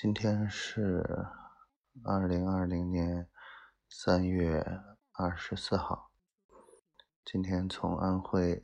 [0.00, 1.26] 今天是
[2.04, 3.28] 二零二零年
[3.88, 4.64] 三月
[5.10, 6.12] 二十四号。
[7.24, 8.62] 今天从安徽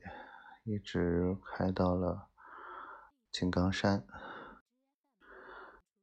[0.62, 2.28] 一直开到了
[3.32, 4.06] 井冈山，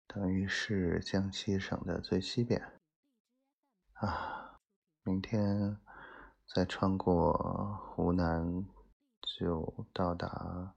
[0.06, 2.82] 等于是江西省的最西边。
[3.94, 4.60] 啊，
[5.04, 5.80] 明天
[6.54, 7.32] 再穿过
[7.96, 8.66] 湖南，
[9.22, 10.76] 就到达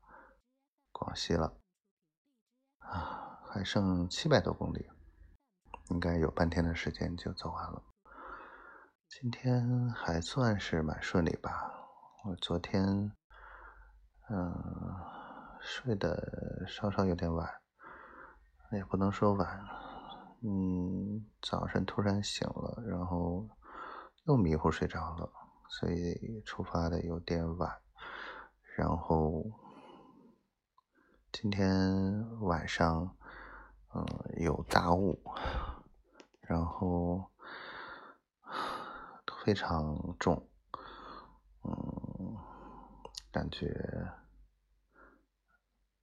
[0.93, 1.57] 广西了。
[2.79, 3.24] 啊，
[3.55, 4.91] 还剩七百多公里，
[5.91, 7.81] 应该有半天的时间就走完了。
[9.07, 11.73] 今天还算是蛮顺利吧。
[12.25, 13.13] 我昨天，
[14.29, 14.53] 嗯，
[15.61, 17.49] 睡得稍稍有点晚，
[18.73, 19.65] 也不能说晚，
[20.43, 23.49] 嗯，早晨突然醒了，然后
[24.25, 25.31] 又迷糊睡着了，
[25.69, 27.73] 所以出发的有点晚。
[28.77, 29.45] 然后
[31.31, 33.17] 今天晚上，
[33.95, 35.19] 嗯，有大雾，
[36.43, 37.25] 然后。
[39.45, 40.49] 非常重，
[41.65, 42.35] 嗯，
[43.31, 44.11] 感觉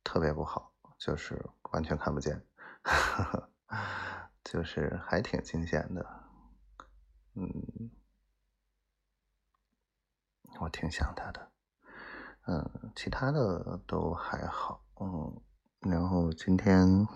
[0.03, 2.39] 特别不好，就是完全看不见，
[4.45, 6.05] 就是还挺惊险的，
[7.33, 7.89] 嗯，
[10.59, 11.51] 我挺想他的，
[12.45, 15.41] 嗯，其他的都还好，嗯，
[15.79, 17.07] 然后今天，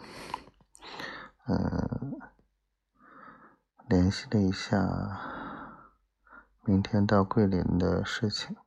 [1.47, 2.19] 嗯，
[3.87, 5.45] 联系了一下。
[6.67, 8.57] 明天到桂林的事情，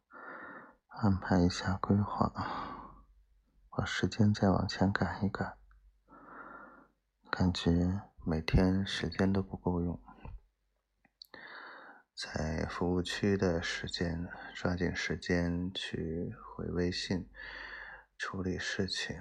[0.86, 2.32] 安排一下规划，
[3.70, 5.58] 把时间再往前赶一赶。
[7.28, 10.00] 感觉每天时间都不够用，
[12.14, 17.28] 在服务区的时间，抓紧时间去回微信
[18.16, 19.20] 处理事情。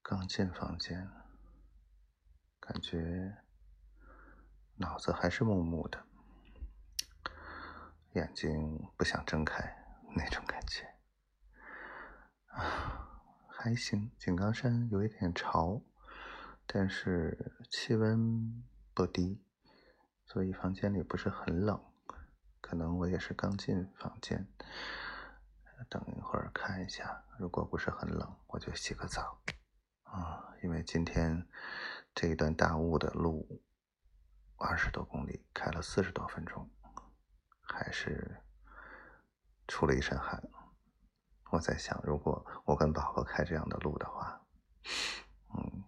[0.00, 1.10] 刚进房间，
[2.66, 3.32] 感觉
[4.74, 6.04] 脑子还是木木的。
[8.14, 9.62] 眼睛不想睁开
[10.16, 10.84] 那种感觉
[12.48, 14.10] 啊，还行。
[14.18, 15.80] 井冈山有一点潮，
[16.66, 19.40] 但是气温不低，
[20.24, 21.80] 所以房间里不是很冷。
[22.60, 24.48] 可能我也是刚进房间，
[25.88, 29.38] 等一会儿看一下，如果不是很冷，我就洗个澡
[30.02, 30.42] 啊。
[30.62, 31.46] 因为今天
[32.16, 33.62] 这一段大雾的路，
[34.56, 36.66] 二十多公里，开了四十多分钟。
[37.60, 38.42] 还是
[39.68, 40.42] 出了一身汗。
[41.50, 44.40] 我在想，如果我跟宝宝开这样的路的话，
[45.58, 45.84] 嗯，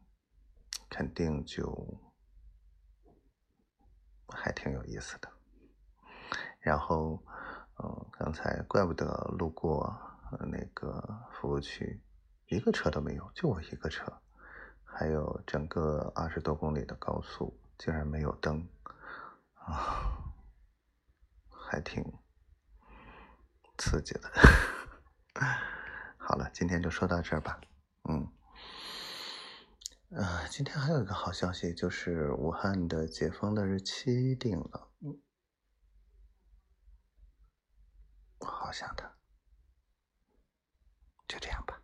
[0.91, 1.99] 肯定就
[4.29, 5.33] 还挺有意思的。
[6.61, 7.25] 然后，
[7.83, 9.07] 嗯，刚才怪不得
[9.39, 9.99] 路过
[10.41, 12.03] 那个服务区，
[12.49, 14.21] 一个车都没有，就我一个车。
[14.99, 18.69] 还有整个二十多公里的高速，竟然没有灯
[19.55, 20.35] 啊！
[21.49, 22.03] 还挺
[23.77, 24.29] 刺激的。
[26.19, 27.61] 好了，今天就说到这儿吧。
[28.09, 28.27] 嗯，
[30.11, 34.89] 呃，今天还有一个好消息，就是武汉的解封的日期定了。
[38.39, 39.09] 我好想他。
[41.29, 41.78] 就这样吧。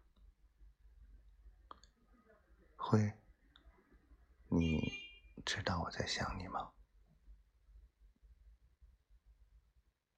[2.95, 3.13] 会，
[4.47, 4.93] 你
[5.45, 6.71] 知道我在想你吗？